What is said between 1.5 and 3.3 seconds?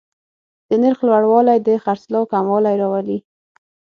د خرڅلاو کموالی راولي.